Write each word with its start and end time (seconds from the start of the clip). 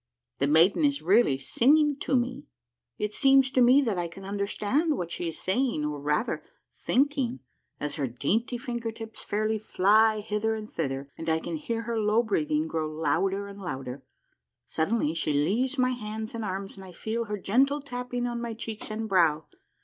The 0.39 0.47
maiden 0.47 0.83
is 0.83 1.03
really 1.03 1.37
singing 1.37 1.95
to 1.99 2.15
me 2.17 2.47
I 2.99 3.03
It 3.03 3.13
seems 3.13 3.51
to 3.51 3.61
me 3.61 3.83
that 3.83 3.99
I 3.99 4.07
can 4.07 4.25
understand 4.25 4.97
what 4.97 5.11
she 5.11 5.27
is 5.27 5.37
saying, 5.37 5.85
or, 5.85 5.99
rather, 6.01 6.43
thinking, 6.73 7.41
as 7.79 7.97
her 7.97 8.07
dainty 8.07 8.57
finger 8.57 8.91
tips 8.91 9.21
fairly 9.21 9.59
fly 9.59 10.21
hither 10.21 10.55
and 10.55 10.67
thither, 10.67 11.11
and 11.19 11.29
I 11.29 11.37
can 11.39 11.55
hear 11.55 11.83
her 11.83 11.99
low 11.99 12.23
breathing 12.23 12.67
grow 12.67 12.89
louder 12.89 13.45
and 13.45 13.61
louder. 13.61 14.03
Suddenly 14.65 15.13
she 15.13 15.33
leaves 15.33 15.77
my 15.77 15.91
hands 15.91 16.33
and 16.33 16.43
arms 16.43 16.77
and 16.77 16.83
I 16.83 16.93
feel 16.93 17.25
her 17.25 17.37
gentle 17.37 17.79
tapping 17.79 18.25
on 18.25 18.41
my 18.41 18.55
cheeks 18.55 18.89
and 18.89 19.07
brow. 19.07 19.45